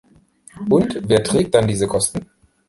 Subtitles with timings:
[0.67, 2.25] Und wer trägt dann diese Kosten?